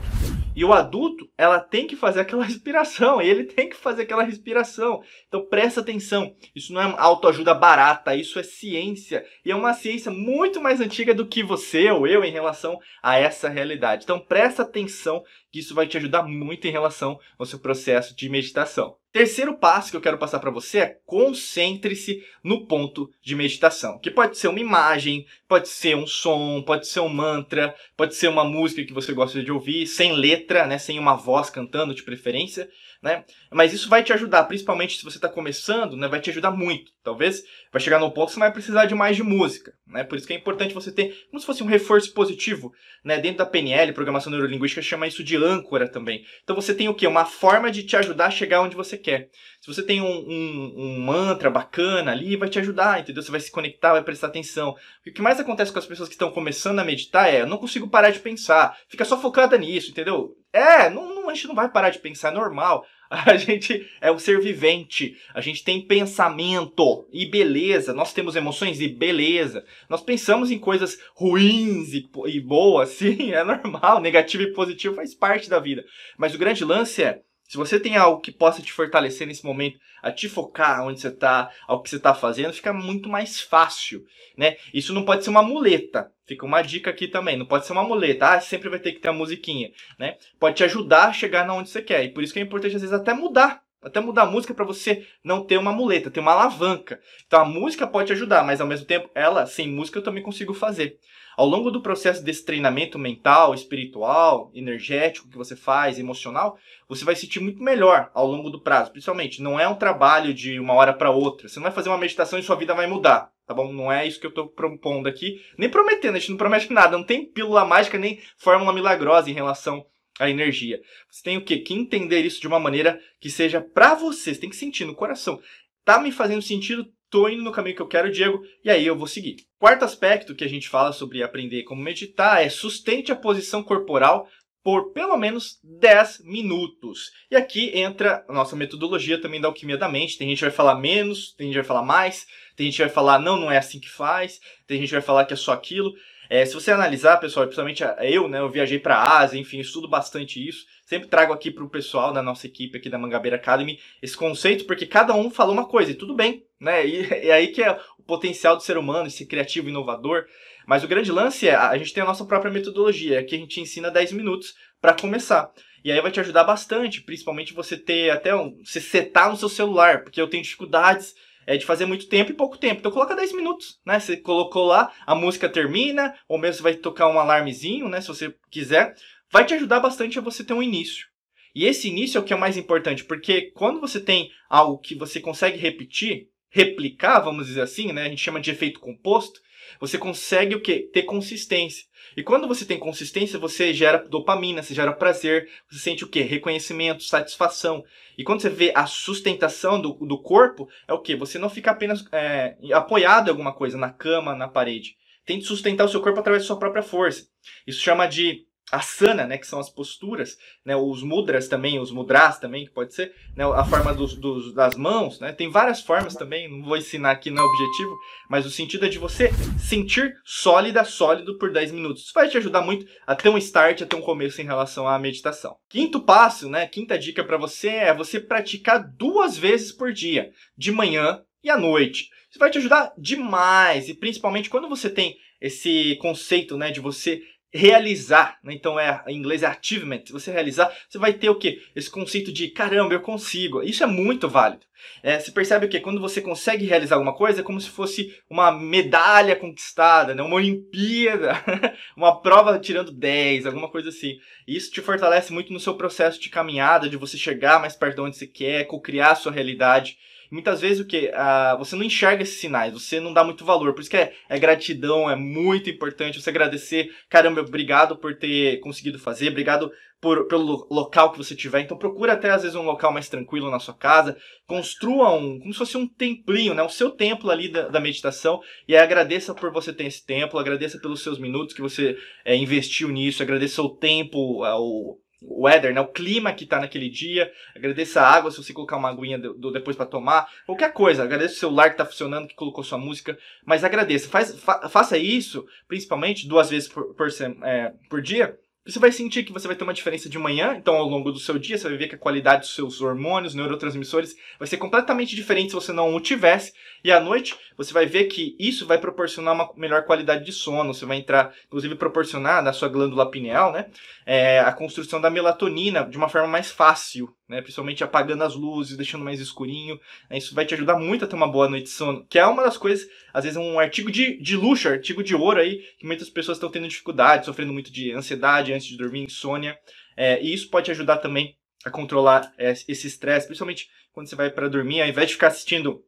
E 0.56 0.64
o 0.64 0.72
adulto, 0.72 1.30
ela 1.38 1.60
tem 1.60 1.86
que 1.86 1.94
fazer 1.94 2.22
aquela 2.22 2.42
respiração, 2.46 3.22
e 3.22 3.30
ele 3.30 3.44
tem 3.44 3.68
que 3.68 3.76
fazer 3.76 4.02
aquela 4.02 4.24
respiração. 4.24 5.04
Então 5.28 5.46
presta 5.46 5.82
atenção, 5.82 6.34
isso 6.52 6.72
não 6.72 6.80
é 6.80 6.94
autoajuda 6.98 7.54
barata, 7.54 8.16
isso 8.16 8.40
é 8.40 8.42
ciência. 8.42 9.24
E 9.44 9.52
é 9.52 9.54
uma 9.54 9.72
ciência 9.72 10.10
muito 10.10 10.60
mais 10.60 10.80
antiga 10.80 11.14
do 11.14 11.24
que 11.24 11.44
você 11.44 11.92
ou 11.92 12.08
eu 12.08 12.24
em 12.24 12.32
relação 12.32 12.76
a 13.00 13.16
essa 13.20 13.48
realidade. 13.48 14.02
Então 14.02 14.18
presta 14.18 14.62
atenção 14.62 15.22
que 15.52 15.60
isso 15.60 15.76
vai 15.76 15.86
te 15.86 15.96
ajudar 15.96 16.24
muito 16.24 16.66
em 16.66 16.72
relação 16.72 17.20
ao 17.38 17.46
seu 17.46 17.60
processo 17.60 18.16
de 18.16 18.28
meditação. 18.28 18.96
Terceiro 19.14 19.54
passo 19.54 19.92
que 19.92 19.96
eu 19.96 20.00
quero 20.00 20.18
passar 20.18 20.40
para 20.40 20.50
você 20.50 20.78
é 20.78 20.98
concentre-se 21.06 22.24
no 22.42 22.66
ponto 22.66 23.08
de 23.22 23.36
meditação, 23.36 23.96
que 24.00 24.10
pode 24.10 24.36
ser 24.36 24.48
uma 24.48 24.58
imagem, 24.58 25.24
pode 25.46 25.68
ser 25.68 25.94
um 25.94 26.04
som, 26.04 26.60
pode 26.62 26.88
ser 26.88 26.98
um 26.98 27.08
mantra, 27.08 27.72
pode 27.96 28.16
ser 28.16 28.26
uma 28.26 28.42
música 28.42 28.84
que 28.84 28.92
você 28.92 29.12
gosta 29.12 29.40
de 29.40 29.52
ouvir, 29.52 29.86
sem 29.86 30.14
letra, 30.14 30.66
né, 30.66 30.78
sem 30.78 30.98
uma 30.98 31.14
voz 31.14 31.48
cantando 31.48 31.94
de 31.94 32.02
preferência, 32.02 32.68
né? 33.04 33.22
Mas 33.52 33.74
isso 33.74 33.90
vai 33.90 34.02
te 34.02 34.14
ajudar, 34.14 34.44
principalmente 34.44 34.96
se 34.96 35.04
você 35.04 35.18
está 35.18 35.28
começando, 35.28 35.94
né? 35.94 36.08
Vai 36.08 36.20
te 36.20 36.30
ajudar 36.30 36.50
muito. 36.50 36.90
Talvez 37.02 37.44
vai 37.70 37.78
chegar 37.78 37.98
num 38.00 38.08
ponto 38.08 38.28
que 38.28 38.32
você 38.32 38.40
vai 38.40 38.50
precisar 38.50 38.86
de 38.86 38.94
mais 38.94 39.14
de 39.14 39.22
música, 39.22 39.74
né? 39.86 40.02
Por 40.02 40.16
isso 40.16 40.26
que 40.26 40.32
é 40.32 40.36
importante 40.36 40.72
você 40.72 40.90
ter 40.90 41.14
como 41.30 41.38
se 41.38 41.44
fosse 41.44 41.62
um 41.62 41.66
reforço 41.66 42.14
positivo, 42.14 42.72
né? 43.04 43.18
Dentro 43.18 43.38
da 43.38 43.46
PNL, 43.46 43.92
programação 43.92 44.32
neurolinguística, 44.32 44.80
chama 44.80 45.06
isso 45.06 45.22
de 45.22 45.36
âncora 45.36 45.86
também. 45.86 46.24
Então 46.42 46.56
você 46.56 46.74
tem 46.74 46.88
o 46.88 46.94
quê? 46.94 47.06
Uma 47.06 47.26
forma 47.26 47.70
de 47.70 47.82
te 47.82 47.94
ajudar 47.94 48.28
a 48.28 48.30
chegar 48.30 48.62
onde 48.62 48.74
você 48.74 48.96
quer. 48.96 49.28
Se 49.60 49.66
você 49.66 49.82
tem 49.82 50.00
um, 50.00 50.06
um, 50.06 50.74
um 50.74 51.00
mantra 51.00 51.50
bacana 51.50 52.10
ali, 52.10 52.36
vai 52.36 52.48
te 52.48 52.58
ajudar, 52.58 53.00
entendeu? 53.00 53.22
Você 53.22 53.30
vai 53.30 53.40
se 53.40 53.50
conectar, 53.50 53.92
vai 53.92 54.02
prestar 54.02 54.28
atenção. 54.28 54.74
o 55.06 55.12
que 55.12 55.20
mais 55.20 55.38
acontece 55.38 55.70
com 55.70 55.78
as 55.78 55.86
pessoas 55.86 56.08
que 56.08 56.14
estão 56.14 56.30
começando 56.30 56.78
a 56.78 56.84
meditar 56.84 57.28
é, 57.28 57.42
eu 57.42 57.46
não 57.46 57.58
consigo 57.58 57.86
parar 57.86 58.08
de 58.08 58.20
pensar. 58.20 58.78
Fica 58.88 59.04
só 59.04 59.20
focada 59.20 59.58
nisso, 59.58 59.90
entendeu? 59.90 60.34
É, 60.54 60.88
não, 60.88 61.06
não, 61.06 61.13
a 61.34 61.36
gente 61.36 61.48
não 61.48 61.54
vai 61.54 61.68
parar 61.68 61.90
de 61.90 61.98
pensar, 61.98 62.30
é 62.30 62.34
normal. 62.34 62.86
A 63.10 63.36
gente 63.36 63.88
é 64.00 64.10
um 64.10 64.18
ser 64.18 64.40
vivente, 64.40 65.16
a 65.34 65.40
gente 65.40 65.62
tem 65.62 65.86
pensamento 65.86 67.06
e 67.12 67.26
beleza, 67.26 67.92
nós 67.92 68.12
temos 68.12 68.34
emoções 68.34 68.80
e 68.80 68.88
beleza. 68.88 69.64
Nós 69.88 70.00
pensamos 70.00 70.50
em 70.50 70.58
coisas 70.58 70.98
ruins 71.14 71.92
e, 71.92 72.08
e 72.26 72.40
boas, 72.40 72.88
sim, 72.96 73.32
é 73.32 73.44
normal, 73.44 74.00
negativo 74.00 74.42
e 74.42 74.52
positivo 74.52 74.96
faz 74.96 75.14
parte 75.14 75.48
da 75.48 75.60
vida. 75.60 75.84
Mas 76.18 76.34
o 76.34 76.38
grande 76.38 76.64
lance 76.64 77.04
é 77.04 77.20
se 77.46 77.56
você 77.56 77.78
tem 77.78 77.96
algo 77.96 78.20
que 78.20 78.32
possa 78.32 78.62
te 78.62 78.72
fortalecer 78.72 79.26
nesse 79.26 79.44
momento, 79.44 79.78
a 80.02 80.10
te 80.10 80.28
focar 80.28 80.84
onde 80.86 81.00
você 81.00 81.08
está, 81.08 81.50
ao 81.66 81.82
que 81.82 81.90
você 81.90 81.96
está 81.96 82.14
fazendo, 82.14 82.52
fica 82.52 82.72
muito 82.72 83.08
mais 83.08 83.40
fácil, 83.40 84.04
né? 84.36 84.56
Isso 84.72 84.92
não 84.92 85.04
pode 85.04 85.24
ser 85.24 85.30
uma 85.30 85.42
muleta. 85.42 86.10
Fica 86.26 86.46
uma 86.46 86.62
dica 86.62 86.90
aqui 86.90 87.06
também. 87.06 87.36
Não 87.36 87.44
pode 87.44 87.66
ser 87.66 87.72
uma 87.72 87.84
muleta. 87.84 88.28
Ah, 88.28 88.40
sempre 88.40 88.70
vai 88.70 88.78
ter 88.78 88.92
que 88.92 88.98
ter 88.98 89.08
a 89.08 89.12
musiquinha, 89.12 89.70
né? 89.98 90.16
Pode 90.40 90.56
te 90.56 90.64
ajudar 90.64 91.08
a 91.08 91.12
chegar 91.12 91.46
na 91.46 91.54
onde 91.54 91.68
você 91.68 91.82
quer. 91.82 92.02
E 92.04 92.08
por 92.08 92.22
isso 92.22 92.32
que 92.32 92.38
é 92.38 92.42
importante 92.42 92.76
às 92.76 92.82
vezes 92.82 92.94
até 92.94 93.12
mudar 93.12 93.62
até 93.84 94.00
mudar 94.00 94.22
a 94.22 94.26
música 94.26 94.54
para 94.54 94.64
você 94.64 95.06
não 95.22 95.44
ter 95.44 95.58
uma 95.58 95.70
muleta, 95.70 96.10
ter 96.10 96.20
uma 96.20 96.32
alavanca. 96.32 96.98
Então 97.26 97.40
a 97.40 97.44
música 97.44 97.86
pode 97.86 98.06
te 98.06 98.12
ajudar, 98.14 98.42
mas 98.42 98.60
ao 98.60 98.66
mesmo 98.66 98.86
tempo, 98.86 99.10
ela, 99.14 99.46
sem 99.46 99.68
música, 99.68 99.98
eu 99.98 100.02
também 100.02 100.22
consigo 100.22 100.54
fazer. 100.54 100.98
Ao 101.36 101.46
longo 101.46 101.70
do 101.70 101.80
processo 101.80 102.22
desse 102.22 102.44
treinamento 102.44 102.98
mental, 102.98 103.54
espiritual, 103.54 104.50
energético 104.54 105.28
que 105.28 105.36
você 105.36 105.56
faz, 105.56 105.98
emocional, 105.98 106.56
você 106.88 107.04
vai 107.04 107.16
sentir 107.16 107.40
muito 107.40 107.62
melhor 107.62 108.10
ao 108.14 108.26
longo 108.26 108.50
do 108.50 108.60
prazo. 108.60 108.92
Principalmente, 108.92 109.42
não 109.42 109.58
é 109.58 109.66
um 109.66 109.74
trabalho 109.74 110.32
de 110.32 110.60
uma 110.60 110.74
hora 110.74 110.92
para 110.92 111.10
outra. 111.10 111.48
Você 111.48 111.56
não 111.56 111.64
vai 111.64 111.72
fazer 111.72 111.88
uma 111.88 111.98
meditação 111.98 112.38
e 112.38 112.42
sua 112.42 112.56
vida 112.56 112.74
vai 112.74 112.86
mudar, 112.86 113.30
tá 113.46 113.52
bom? 113.52 113.72
Não 113.72 113.90
é 113.90 114.06
isso 114.06 114.20
que 114.20 114.26
eu 114.26 114.30
estou 114.30 114.48
propondo 114.48 115.08
aqui, 115.08 115.40
nem 115.58 115.68
prometendo. 115.68 116.16
A 116.16 116.18
gente 116.18 116.30
não 116.30 116.38
promete 116.38 116.72
nada. 116.72 116.96
Não 116.96 117.04
tem 117.04 117.26
pílula 117.26 117.64
mágica 117.64 117.98
nem 117.98 118.20
fórmula 118.36 118.72
milagrosa 118.72 119.28
em 119.28 119.34
relação 119.34 119.84
à 120.20 120.30
energia. 120.30 120.80
Você 121.10 121.22
tem 121.22 121.36
o 121.36 121.44
quê? 121.44 121.58
Que 121.58 121.74
entender 121.74 122.20
isso 122.20 122.40
de 122.40 122.46
uma 122.46 122.60
maneira 122.60 123.00
que 123.20 123.28
seja 123.28 123.60
para 123.60 123.94
você. 123.94 124.34
Você 124.34 124.40
tem 124.40 124.50
que 124.50 124.56
sentir 124.56 124.84
no 124.84 124.94
coração. 124.94 125.40
Tá 125.84 125.98
me 126.00 126.12
fazendo 126.12 126.42
sentido? 126.42 126.86
Tô 127.10 127.28
indo 127.28 127.42
no 127.42 127.52
caminho 127.52 127.76
que 127.76 127.82
eu 127.82 127.88
quero, 127.88 128.10
Diego, 128.10 128.42
e 128.64 128.70
aí 128.70 128.86
eu 128.86 128.96
vou 128.96 129.06
seguir. 129.06 129.36
Quarto 129.58 129.84
aspecto 129.84 130.34
que 130.34 130.44
a 130.44 130.48
gente 130.48 130.68
fala 130.68 130.92
sobre 130.92 131.22
aprender 131.22 131.62
como 131.62 131.82
meditar 131.82 132.42
é 132.44 132.48
sustente 132.48 133.12
a 133.12 133.16
posição 133.16 133.62
corporal 133.62 134.28
por 134.64 134.92
pelo 134.92 135.16
menos 135.18 135.60
10 135.62 136.20
minutos. 136.24 137.12
E 137.30 137.36
aqui 137.36 137.70
entra 137.78 138.24
a 138.26 138.32
nossa 138.32 138.56
metodologia 138.56 139.20
também 139.20 139.38
da 139.38 139.46
alquimia 139.46 139.76
da 139.76 139.90
mente. 139.90 140.16
Tem 140.16 140.26
gente 140.26 140.38
que 140.38 140.44
vai 140.44 140.50
falar 140.50 140.76
menos, 140.76 141.34
tem 141.34 141.48
gente 141.48 141.54
que 141.54 141.60
vai 141.60 141.68
falar 141.68 141.84
mais, 141.84 142.26
tem 142.56 142.66
gente 142.66 142.76
que 142.76 142.82
vai 142.82 142.92
falar 142.92 143.18
não, 143.18 143.38
não 143.38 143.52
é 143.52 143.58
assim 143.58 143.78
que 143.78 143.90
faz, 143.90 144.40
tem 144.66 144.78
gente 144.78 144.88
que 144.88 144.94
vai 144.94 145.02
falar 145.02 145.26
que 145.26 145.34
é 145.34 145.36
só 145.36 145.52
aquilo. 145.52 145.92
É, 146.28 146.44
se 146.44 146.54
você 146.54 146.70
analisar, 146.70 147.18
pessoal, 147.18 147.46
principalmente 147.46 147.82
eu, 148.00 148.28
né, 148.28 148.40
eu 148.40 148.50
viajei 148.50 148.78
para 148.78 148.96
a 148.96 149.18
Ásia, 149.18 149.38
enfim, 149.38 149.58
estudo 149.58 149.88
bastante 149.88 150.46
isso. 150.46 150.66
Sempre 150.86 151.08
trago 151.08 151.32
aqui 151.32 151.50
para 151.50 151.64
o 151.64 151.68
pessoal 151.68 152.12
da 152.12 152.22
nossa 152.22 152.46
equipe 152.46 152.76
aqui 152.76 152.90
da 152.90 152.98
Mangabeira 152.98 153.36
Academy 153.36 153.78
esse 154.02 154.16
conceito, 154.16 154.64
porque 154.64 154.86
cada 154.86 155.14
um 155.14 155.30
falou 155.30 155.54
uma 155.54 155.66
coisa 155.66 155.90
e 155.90 155.94
tudo 155.94 156.14
bem, 156.14 156.44
né? 156.60 156.86
E 156.86 157.28
é 157.28 157.32
aí 157.32 157.48
que 157.48 157.62
é 157.62 157.78
o 157.98 158.02
potencial 158.02 158.56
do 158.56 158.62
ser 158.62 158.76
humano, 158.76 159.06
esse 159.06 159.26
criativo, 159.26 159.68
inovador. 159.68 160.26
Mas 160.66 160.82
o 160.82 160.88
grande 160.88 161.12
lance 161.12 161.48
é, 161.48 161.54
a 161.54 161.76
gente 161.76 161.92
tem 161.92 162.02
a 162.02 162.06
nossa 162.06 162.24
própria 162.24 162.52
metodologia, 162.52 163.24
que 163.24 163.34
a 163.34 163.38
gente 163.38 163.60
ensina 163.60 163.90
10 163.90 164.12
minutos 164.12 164.54
para 164.80 164.94
começar. 164.94 165.50
E 165.84 165.92
aí 165.92 166.00
vai 166.00 166.10
te 166.10 166.20
ajudar 166.20 166.44
bastante, 166.44 167.02
principalmente 167.02 167.52
você 167.52 167.76
ter 167.76 168.10
até 168.10 168.34
um, 168.34 168.58
se 168.64 168.80
setar 168.80 169.30
no 169.30 169.36
seu 169.36 169.50
celular, 169.50 170.02
porque 170.02 170.20
eu 170.20 170.28
tenho 170.28 170.42
dificuldades 170.42 171.14
é 171.46 171.56
de 171.56 171.66
fazer 171.66 171.86
muito 171.86 172.08
tempo 172.08 172.30
e 172.30 172.34
pouco 172.34 172.58
tempo. 172.58 172.80
Então 172.80 172.92
coloca 172.92 173.16
10 173.16 173.32
minutos, 173.32 173.80
né? 173.84 173.98
Você 173.98 174.16
colocou 174.16 174.66
lá, 174.66 174.92
a 175.06 175.14
música 175.14 175.48
termina, 175.48 176.14
ou 176.28 176.38
mesmo 176.38 176.56
você 176.56 176.62
vai 176.62 176.74
tocar 176.74 177.08
um 177.08 177.18
alarmezinho, 177.18 177.88
né? 177.88 178.00
Se 178.00 178.08
você 178.08 178.34
quiser. 178.50 178.94
Vai 179.30 179.44
te 179.44 179.54
ajudar 179.54 179.80
bastante 179.80 180.18
a 180.18 180.22
você 180.22 180.44
ter 180.44 180.52
um 180.52 180.62
início. 180.62 181.06
E 181.54 181.66
esse 181.66 181.88
início 181.88 182.18
é 182.18 182.20
o 182.20 182.24
que 182.24 182.32
é 182.32 182.36
mais 182.36 182.56
importante, 182.56 183.04
porque 183.04 183.52
quando 183.52 183.80
você 183.80 184.00
tem 184.00 184.30
algo 184.48 184.78
que 184.78 184.94
você 184.94 185.20
consegue 185.20 185.56
repetir, 185.56 186.28
replicar, 186.50 187.20
vamos 187.20 187.46
dizer 187.46 187.62
assim, 187.62 187.92
né? 187.92 188.06
A 188.06 188.08
gente 188.08 188.22
chama 188.22 188.40
de 188.40 188.50
efeito 188.50 188.80
composto, 188.80 189.40
você 189.80 189.98
consegue 189.98 190.54
o 190.54 190.60
quê? 190.60 190.88
Ter 190.92 191.02
consistência. 191.02 191.84
E 192.16 192.22
quando 192.22 192.46
você 192.46 192.64
tem 192.64 192.78
consistência, 192.78 193.38
você 193.38 193.72
gera 193.72 193.98
dopamina, 193.98 194.62
você 194.62 194.74
gera 194.74 194.92
prazer, 194.92 195.48
você 195.70 195.78
sente 195.78 196.04
o 196.04 196.08
quê? 196.08 196.22
Reconhecimento, 196.22 197.02
satisfação. 197.02 197.84
E 198.16 198.22
quando 198.22 198.42
você 198.42 198.50
vê 198.50 198.72
a 198.74 198.86
sustentação 198.86 199.80
do, 199.80 199.94
do 199.94 200.20
corpo, 200.20 200.68
é 200.86 200.92
o 200.92 201.00
quê? 201.00 201.16
Você 201.16 201.38
não 201.38 201.50
fica 201.50 201.70
apenas 201.70 202.04
é, 202.12 202.56
apoiado 202.72 203.28
em 203.28 203.30
alguma 203.30 203.52
coisa, 203.52 203.76
na 203.76 203.90
cama, 203.90 204.34
na 204.34 204.48
parede. 204.48 204.96
Tente 205.24 205.44
sustentar 205.44 205.84
o 205.84 205.88
seu 205.88 206.00
corpo 206.00 206.20
através 206.20 206.42
da 206.42 206.46
sua 206.46 206.58
própria 206.58 206.82
força. 206.82 207.26
Isso 207.66 207.80
chama 207.80 208.06
de 208.06 208.46
asana, 208.72 209.26
né, 209.26 209.38
que 209.38 209.46
são 209.46 209.58
as 209.58 209.68
posturas, 209.68 210.36
né, 210.64 210.74
os 210.74 211.02
mudras 211.02 211.48
também, 211.48 211.78
os 211.78 211.90
mudras 211.90 212.38
também, 212.38 212.64
que 212.64 212.72
pode 212.72 212.94
ser, 212.94 213.14
né, 213.36 213.44
a 213.44 213.64
forma 213.64 213.92
dos, 213.92 214.14
dos, 214.14 214.54
das 214.54 214.74
mãos, 214.74 215.20
né, 215.20 215.32
tem 215.32 215.50
várias 215.50 215.80
formas 215.80 216.14
também, 216.14 216.48
não 216.48 216.64
vou 216.64 216.76
ensinar 216.76 217.10
aqui 217.10 217.30
no 217.30 217.42
objetivo, 217.42 217.94
mas 218.28 218.46
o 218.46 218.50
sentido 218.50 218.86
é 218.86 218.88
de 218.88 218.98
você 218.98 219.30
sentir 219.58 220.14
sólida, 220.24 220.84
sólido 220.84 221.38
por 221.38 221.52
10 221.52 221.72
minutos. 221.72 222.04
Isso 222.04 222.12
vai 222.14 222.28
te 222.28 222.38
ajudar 222.38 222.62
muito 222.62 222.86
a 223.06 223.14
ter 223.14 223.28
um 223.28 223.38
start, 223.38 223.82
a 223.82 223.86
ter 223.86 223.96
um 223.96 224.02
começo 224.02 224.40
em 224.40 224.46
relação 224.46 224.88
à 224.88 224.98
meditação. 224.98 225.56
Quinto 225.68 226.00
passo, 226.00 226.48
né, 226.48 226.66
quinta 226.66 226.98
dica 226.98 227.22
para 227.22 227.36
você 227.36 227.68
é 227.68 227.94
você 227.94 228.18
praticar 228.18 228.82
duas 228.96 229.36
vezes 229.36 229.72
por 229.72 229.92
dia, 229.92 230.30
de 230.56 230.72
manhã 230.72 231.22
e 231.42 231.50
à 231.50 231.58
noite. 231.58 232.08
Isso 232.30 232.38
vai 232.38 232.50
te 232.50 232.58
ajudar 232.58 232.92
demais, 232.98 233.88
e 233.88 233.94
principalmente 233.94 234.50
quando 234.50 234.68
você 234.68 234.90
tem 234.90 235.16
esse 235.40 235.96
conceito, 235.96 236.56
né, 236.56 236.70
de 236.70 236.80
você 236.80 237.22
realizar, 237.54 238.36
né? 238.42 238.52
então 238.52 238.80
é 238.80 239.00
em 239.06 239.16
inglês 239.16 239.44
é 239.44 239.46
achievement, 239.46 240.02
você 240.10 240.32
realizar, 240.32 240.76
você 240.88 240.98
vai 240.98 241.12
ter 241.12 241.30
o 241.30 241.36
que? 241.36 241.62
Esse 241.76 241.88
conceito 241.88 242.32
de 242.32 242.48
caramba, 242.48 242.94
eu 242.94 243.00
consigo. 243.00 243.62
Isso 243.62 243.84
é 243.84 243.86
muito 243.86 244.28
válido. 244.28 244.64
É, 245.02 245.18
você 245.18 245.30
percebe 245.30 245.64
o 245.64 245.68
que? 245.68 245.78
Quando 245.78 246.00
você 246.00 246.20
consegue 246.20 246.66
realizar 246.66 246.96
alguma 246.96 247.14
coisa, 247.14 247.40
é 247.40 247.44
como 247.44 247.60
se 247.60 247.70
fosse 247.70 248.12
uma 248.28 248.50
medalha 248.50 249.36
conquistada, 249.36 250.14
né? 250.14 250.22
uma 250.22 250.34
Olimpíada, 250.34 251.32
uma 251.96 252.20
prova 252.20 252.58
tirando 252.58 252.90
10, 252.90 253.46
alguma 253.46 253.70
coisa 253.70 253.88
assim. 253.88 254.18
Isso 254.46 254.72
te 254.72 254.82
fortalece 254.82 255.32
muito 255.32 255.52
no 255.52 255.60
seu 255.60 255.74
processo 255.76 256.20
de 256.20 256.28
caminhada, 256.28 256.88
de 256.88 256.96
você 256.96 257.16
chegar 257.16 257.60
mais 257.60 257.76
perto 257.76 257.94
de 257.94 258.00
onde 258.00 258.16
você 258.16 258.26
quer, 258.26 258.64
co-criar 258.64 259.12
a 259.12 259.16
sua 259.16 259.32
realidade 259.32 259.96
muitas 260.34 260.60
vezes 260.60 260.80
o 260.80 260.86
que? 260.86 261.10
Ah, 261.14 261.54
você 261.56 261.76
não 261.76 261.84
enxerga 261.84 262.24
esses 262.24 262.40
sinais, 262.40 262.72
você 262.72 262.98
não 262.98 263.12
dá 263.12 263.22
muito 263.22 263.44
valor. 263.44 263.72
Por 263.72 263.80
isso 263.80 263.90
que 263.90 263.96
é, 263.96 264.12
é, 264.28 264.38
gratidão, 264.38 265.08
é 265.08 265.14
muito 265.14 265.70
importante 265.70 266.20
você 266.20 266.28
agradecer. 266.28 266.90
Caramba, 267.08 267.40
obrigado 267.40 267.96
por 267.96 268.16
ter 268.16 268.58
conseguido 268.58 268.98
fazer, 268.98 269.28
obrigado 269.28 269.70
por, 270.00 270.26
pelo 270.26 270.66
local 270.70 271.12
que 271.12 271.18
você 271.18 271.36
tiver. 271.36 271.60
Então 271.60 271.78
procura 271.78 272.14
até 272.14 272.30
às 272.30 272.42
vezes 272.42 272.56
um 272.56 272.64
local 272.64 272.92
mais 272.92 273.08
tranquilo 273.08 273.48
na 273.48 273.60
sua 273.60 273.74
casa. 273.74 274.16
Construa 274.44 275.14
um, 275.14 275.38
como 275.38 275.52
se 275.52 275.58
fosse 275.58 275.76
um 275.76 275.86
templinho, 275.86 276.52
né? 276.52 276.62
O 276.64 276.68
seu 276.68 276.90
templo 276.90 277.30
ali 277.30 277.48
da, 277.48 277.68
da 277.68 277.80
meditação. 277.80 278.40
E 278.66 278.76
agradeça 278.76 279.32
por 279.34 279.52
você 279.52 279.72
ter 279.72 279.84
esse 279.84 280.04
templo, 280.04 280.40
agradeça 280.40 280.80
pelos 280.80 281.00
seus 281.00 281.18
minutos 281.18 281.54
que 281.54 281.62
você 281.62 281.96
é, 282.24 282.34
investiu 282.34 282.88
nisso, 282.88 283.22
agradeça 283.22 283.62
o 283.62 283.76
tempo, 283.76 284.44
o 284.44 284.98
o 285.26 285.44
weather, 285.44 285.74
né, 285.74 285.80
o 285.80 285.86
clima 285.86 286.32
que 286.32 286.46
tá 286.46 286.60
naquele 286.60 286.88
dia. 286.88 287.32
Agradeça 287.54 288.00
a 288.00 288.08
água 288.08 288.30
se 288.30 288.42
você 288.42 288.52
colocar 288.52 288.76
uma 288.76 288.90
aguinha 288.90 289.18
do, 289.18 289.34
do 289.34 289.52
depois 289.52 289.76
para 289.76 289.86
tomar. 289.86 290.28
Qualquer 290.46 290.72
coisa. 290.72 291.02
Agradeça 291.02 291.34
o 291.34 291.38
celular 291.38 291.70
que 291.70 291.76
tá 291.76 291.84
funcionando, 291.84 292.28
que 292.28 292.34
colocou 292.34 292.62
sua 292.62 292.78
música. 292.78 293.18
Mas 293.44 293.64
agradeça. 293.64 294.08
Faz, 294.08 294.38
fa, 294.38 294.68
faça 294.68 294.98
isso, 294.98 295.46
principalmente 295.66 296.28
duas 296.28 296.50
vezes 296.50 296.68
por, 296.68 296.94
por, 296.94 297.08
é, 297.42 297.72
por 297.88 298.00
dia 298.00 298.38
você 298.66 298.78
vai 298.78 298.90
sentir 298.90 299.24
que 299.24 299.32
você 299.32 299.46
vai 299.46 299.54
ter 299.54 299.64
uma 299.64 299.74
diferença 299.74 300.08
de 300.08 300.18
manhã, 300.18 300.56
então 300.56 300.76
ao 300.76 300.88
longo 300.88 301.12
do 301.12 301.18
seu 301.18 301.38
dia 301.38 301.58
você 301.58 301.68
vai 301.68 301.76
ver 301.76 301.88
que 301.88 301.94
a 301.94 301.98
qualidade 301.98 302.42
dos 302.42 302.54
seus 302.54 302.80
hormônios, 302.80 303.34
neurotransmissores 303.34 304.16
vai 304.38 304.48
ser 304.48 304.56
completamente 304.56 305.14
diferente 305.14 305.50
se 305.50 305.54
você 305.54 305.72
não 305.72 305.94
o 305.94 306.00
tivesse. 306.00 306.54
E 306.82 306.90
à 306.90 306.98
noite 306.98 307.36
você 307.56 307.74
vai 307.74 307.84
ver 307.84 308.04
que 308.04 308.34
isso 308.38 308.66
vai 308.66 308.78
proporcionar 308.78 309.34
uma 309.34 309.50
melhor 309.54 309.84
qualidade 309.84 310.24
de 310.24 310.32
sono. 310.32 310.72
Você 310.72 310.86
vai 310.86 310.96
entrar, 310.96 311.34
inclusive, 311.46 311.74
proporcionar 311.74 312.42
na 312.42 312.52
sua 312.52 312.68
glândula 312.68 313.10
pineal, 313.10 313.52
né, 313.52 313.66
é, 314.06 314.40
a 314.40 314.52
construção 314.52 315.00
da 315.00 315.10
melatonina 315.10 315.84
de 315.84 315.98
uma 315.98 316.08
forma 316.08 316.28
mais 316.28 316.50
fácil 316.50 317.14
né? 317.28 317.40
Principalmente 317.40 317.82
apagando 317.82 318.22
as 318.22 318.34
luzes, 318.34 318.76
deixando 318.76 319.04
mais 319.04 319.20
escurinho. 319.20 319.78
Né? 320.10 320.18
Isso 320.18 320.34
vai 320.34 320.44
te 320.44 320.54
ajudar 320.54 320.78
muito 320.78 321.04
a 321.04 321.08
ter 321.08 321.16
uma 321.16 321.30
boa 321.30 321.48
noite 321.48 321.64
de 321.64 321.70
sono, 321.70 322.06
que 322.06 322.18
é 322.18 322.26
uma 322.26 322.42
das 322.42 322.56
coisas, 322.56 322.88
às 323.12 323.24
vezes 323.24 323.36
um 323.36 323.58
artigo 323.58 323.90
de, 323.90 324.20
de 324.20 324.36
luxo, 324.36 324.68
artigo 324.68 325.02
de 325.02 325.14
ouro 325.14 325.40
aí, 325.40 325.62
que 325.78 325.86
muitas 325.86 326.08
pessoas 326.10 326.36
estão 326.36 326.50
tendo 326.50 326.68
dificuldade, 326.68 327.26
sofrendo 327.26 327.52
muito 327.52 327.72
de 327.72 327.92
ansiedade 327.92 328.52
antes 328.52 328.66
de 328.66 328.76
dormir, 328.76 329.04
insônia. 329.04 329.58
É, 329.96 330.22
e 330.22 330.32
isso 330.32 330.50
pode 330.50 330.66
te 330.66 330.70
ajudar 330.70 330.98
também 330.98 331.36
a 331.64 331.70
controlar 331.70 332.32
é, 332.36 332.52
esse 332.52 332.86
estresse, 332.86 333.26
principalmente 333.26 333.68
quando 333.92 334.08
você 334.08 334.16
vai 334.16 334.30
para 334.30 334.48
dormir, 334.48 334.82
ao 334.82 334.88
invés 334.88 335.08
de 335.08 335.14
ficar 335.14 335.28
assistindo 335.28 335.82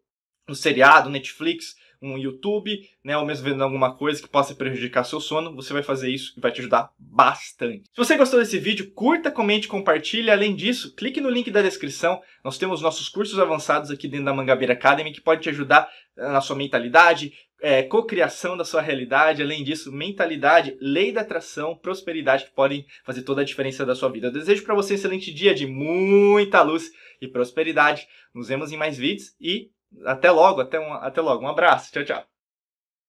um 0.48 0.54
seriado, 0.54 1.10
Netflix, 1.10 1.74
um 2.00 2.18
YouTube, 2.18 2.78
né, 3.04 3.16
ou 3.16 3.24
mesmo 3.24 3.44
vendo 3.44 3.62
alguma 3.62 3.94
coisa 3.96 4.20
que 4.20 4.28
possa 4.28 4.54
prejudicar 4.54 5.04
seu 5.04 5.20
sono, 5.20 5.54
você 5.54 5.72
vai 5.72 5.82
fazer 5.82 6.10
isso 6.10 6.34
e 6.36 6.40
vai 6.40 6.52
te 6.52 6.60
ajudar 6.60 6.90
bastante. 6.98 7.84
Se 7.84 7.96
você 7.96 8.16
gostou 8.16 8.40
desse 8.40 8.58
vídeo, 8.58 8.90
curta, 8.92 9.30
comente, 9.30 9.68
compartilhe. 9.68 10.30
Além 10.30 10.54
disso, 10.54 10.94
clique 10.94 11.20
no 11.20 11.30
link 11.30 11.50
da 11.50 11.62
descrição. 11.62 12.20
Nós 12.44 12.58
temos 12.58 12.80
nossos 12.80 13.08
cursos 13.08 13.38
avançados 13.38 13.90
aqui 13.90 14.08
dentro 14.08 14.26
da 14.26 14.34
Mangabeira 14.34 14.72
Academy 14.72 15.12
que 15.12 15.20
pode 15.20 15.42
te 15.42 15.48
ajudar 15.48 15.88
eh, 16.16 16.28
na 16.28 16.40
sua 16.40 16.56
mentalidade, 16.56 17.32
é, 17.60 17.82
cocriação 17.82 18.56
da 18.56 18.64
sua 18.64 18.82
realidade, 18.82 19.42
além 19.42 19.64
disso, 19.64 19.90
mentalidade, 19.90 20.76
lei 20.80 21.10
da 21.10 21.22
atração, 21.22 21.76
prosperidade 21.76 22.44
que 22.44 22.50
podem 22.52 22.86
fazer 23.04 23.22
toda 23.22 23.40
a 23.40 23.44
diferença 23.44 23.84
da 23.84 23.94
sua 23.94 24.10
vida. 24.10 24.26
Eu 24.26 24.32
desejo 24.32 24.62
para 24.62 24.74
você 24.74 24.92
um 24.92 24.96
excelente 24.96 25.32
dia 25.32 25.54
de 25.54 25.66
muita 25.66 26.62
luz 26.62 26.90
e 27.20 27.26
prosperidade. 27.26 28.06
Nos 28.34 28.48
vemos 28.48 28.72
em 28.72 28.76
mais 28.76 28.98
vídeos 28.98 29.34
e 29.40 29.70
até 30.06 30.30
logo, 30.30 30.60
até, 30.60 30.78
um, 30.80 30.92
até 30.94 31.20
logo. 31.20 31.44
Um 31.44 31.48
abraço. 31.48 31.92
Tchau, 31.92 32.04
tchau. 32.04 32.35